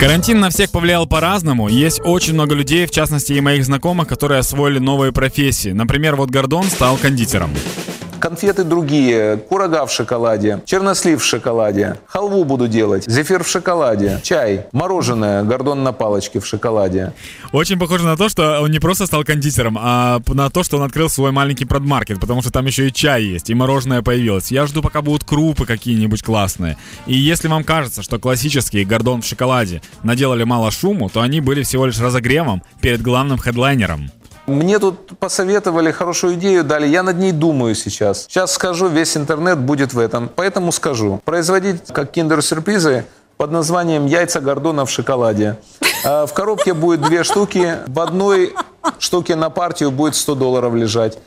Карантин 0.00 0.38
на 0.38 0.50
всех 0.50 0.70
повлиял 0.70 1.08
по-разному. 1.08 1.68
Есть 1.68 2.00
очень 2.04 2.34
много 2.34 2.54
людей, 2.54 2.86
в 2.86 2.92
частности 2.92 3.32
и 3.32 3.40
моих 3.40 3.64
знакомых, 3.64 4.06
которые 4.06 4.38
освоили 4.38 4.78
новые 4.78 5.10
профессии. 5.10 5.70
Например, 5.70 6.14
вот 6.14 6.30
Гордон 6.30 6.62
стал 6.62 6.96
кондитером. 6.98 7.50
Конфеты 8.20 8.64
другие, 8.64 9.36
курага 9.36 9.86
в 9.86 9.92
шоколаде, 9.92 10.60
чернослив 10.64 11.22
в 11.22 11.24
шоколаде, 11.24 11.98
халву 12.06 12.44
буду 12.44 12.68
делать, 12.68 13.04
зефир 13.06 13.44
в 13.44 13.48
шоколаде, 13.48 14.20
чай, 14.22 14.66
мороженое, 14.72 15.44
гордон 15.44 15.82
на 15.82 15.92
палочке 15.92 16.40
в 16.40 16.46
шоколаде. 16.46 17.12
Очень 17.52 17.78
похоже 17.78 18.04
на 18.04 18.16
то, 18.16 18.28
что 18.28 18.60
он 18.60 18.70
не 18.70 18.78
просто 18.78 19.06
стал 19.06 19.24
кондитером, 19.24 19.78
а 19.80 20.20
на 20.26 20.50
то, 20.50 20.62
что 20.62 20.78
он 20.78 20.82
открыл 20.82 21.08
свой 21.08 21.30
маленький 21.30 21.64
продмаркет, 21.64 22.20
потому 22.20 22.42
что 22.42 22.50
там 22.50 22.66
еще 22.66 22.88
и 22.88 22.92
чай 22.92 23.22
есть, 23.22 23.50
и 23.50 23.54
мороженое 23.54 24.02
появилось. 24.02 24.50
Я 24.50 24.66
жду, 24.66 24.82
пока 24.82 25.00
будут 25.00 25.24
крупы 25.24 25.64
какие-нибудь 25.64 26.22
классные. 26.22 26.76
И 27.06 27.16
если 27.16 27.48
вам 27.48 27.64
кажется, 27.64 28.02
что 28.02 28.18
классический 28.18 28.84
гордон 28.84 29.22
в 29.22 29.26
шоколаде 29.26 29.80
наделали 30.02 30.44
мало 30.44 30.70
шуму, 30.70 31.08
то 31.08 31.20
они 31.20 31.40
были 31.40 31.62
всего 31.62 31.86
лишь 31.86 32.00
разогревом 32.00 32.62
перед 32.80 33.00
главным 33.00 33.38
хедлайнером. 33.38 34.10
Мне 34.48 34.78
тут 34.78 35.18
посоветовали, 35.18 35.90
хорошую 35.90 36.34
идею 36.34 36.64
дали, 36.64 36.86
я 36.86 37.02
над 37.02 37.18
ней 37.18 37.32
думаю 37.32 37.74
сейчас. 37.74 38.24
Сейчас 38.28 38.52
скажу, 38.52 38.88
весь 38.88 39.16
интернет 39.16 39.58
будет 39.58 39.92
в 39.92 39.98
этом, 39.98 40.30
поэтому 40.34 40.72
скажу. 40.72 41.20
Производить 41.24 41.86
как 41.88 42.10
киндер-сюрпризы 42.10 43.04
под 43.36 43.52
названием 43.52 44.06
«Яйца 44.06 44.40
Гордона 44.40 44.86
в 44.86 44.90
шоколаде». 44.90 45.58
А 46.04 46.26
в 46.26 46.32
коробке 46.32 46.72
будет 46.72 47.02
две 47.02 47.24
штуки, 47.24 47.76
в 47.86 48.00
одной 48.00 48.54
штуке 48.98 49.36
на 49.36 49.50
партию 49.50 49.90
будет 49.90 50.14
100 50.14 50.34
долларов 50.34 50.74
лежать. 50.74 51.18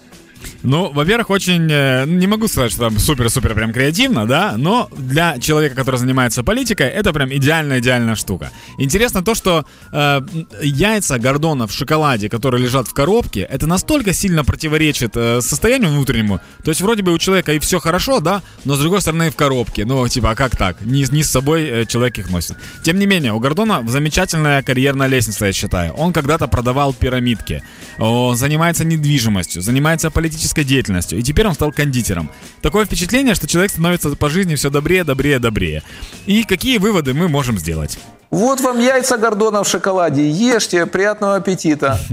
Ну, 0.63 0.91
во-первых, 0.91 1.29
очень... 1.29 1.67
Э, 1.71 2.05
не 2.05 2.27
могу 2.27 2.47
сказать, 2.47 2.71
что 2.71 2.81
там 2.81 2.99
супер-супер 2.99 3.53
прям 3.53 3.73
креативно, 3.73 4.27
да, 4.27 4.55
но 4.57 4.89
для 4.97 5.39
человека, 5.39 5.75
который 5.75 5.97
занимается 5.97 6.43
политикой, 6.43 6.87
это 6.87 7.13
прям 7.13 7.33
идеальная-идеальная 7.33 8.15
штука. 8.15 8.51
Интересно 8.77 9.23
то, 9.23 9.35
что 9.35 9.65
э, 9.91 10.21
яйца 10.61 11.19
Гордона 11.19 11.67
в 11.67 11.71
шоколаде, 11.71 12.29
которые 12.29 12.63
лежат 12.63 12.87
в 12.87 12.93
коробке, 12.93 13.41
это 13.41 13.67
настолько 13.67 14.13
сильно 14.13 14.43
противоречит 14.43 15.11
э, 15.15 15.41
состоянию 15.41 15.89
внутреннему. 15.91 16.39
То 16.63 16.71
есть 16.71 16.81
вроде 16.81 17.03
бы 17.03 17.13
у 17.13 17.17
человека 17.17 17.53
и 17.53 17.59
все 17.59 17.79
хорошо, 17.79 18.19
да, 18.19 18.41
но 18.65 18.75
с 18.75 18.79
другой 18.79 19.01
стороны 19.01 19.29
в 19.31 19.35
коробке. 19.35 19.85
Ну, 19.85 20.07
типа, 20.07 20.31
а 20.31 20.35
как 20.35 20.55
так? 20.55 20.81
Не, 20.81 21.05
не 21.11 21.23
с 21.23 21.31
собой 21.31 21.63
э, 21.63 21.85
человек 21.85 22.17
их 22.17 22.29
носит. 22.29 22.57
Тем 22.83 22.99
не 22.99 23.05
менее, 23.05 23.33
у 23.33 23.39
Гордона 23.39 23.83
замечательная 23.87 24.63
карьерная 24.63 25.07
лестница, 25.07 25.45
я 25.45 25.53
считаю. 25.53 25.93
Он 25.93 26.13
когда-то 26.13 26.47
продавал 26.47 26.93
пирамидки. 26.93 27.63
Он 27.97 28.35
занимается 28.35 28.85
недвижимостью, 28.85 29.61
занимается 29.61 30.09
политикой 30.11 30.30
политической 30.31 30.63
деятельностью, 30.63 31.19
и 31.19 31.23
теперь 31.23 31.47
он 31.47 31.53
стал 31.53 31.71
кондитером. 31.71 32.29
Такое 32.61 32.85
впечатление, 32.85 33.35
что 33.35 33.47
человек 33.47 33.71
становится 33.71 34.15
по 34.15 34.29
жизни 34.29 34.55
все 34.55 34.69
добрее, 34.69 35.03
добрее, 35.03 35.39
добрее. 35.39 35.83
И 36.25 36.43
какие 36.43 36.77
выводы 36.77 37.13
мы 37.13 37.27
можем 37.27 37.59
сделать? 37.59 37.99
Вот 38.29 38.61
вам 38.61 38.79
яйца 38.79 39.17
Гордона 39.17 39.61
в 39.61 39.67
шоколаде. 39.67 40.29
Ешьте, 40.29 40.85
приятного 40.85 41.35
аппетита. 41.35 41.99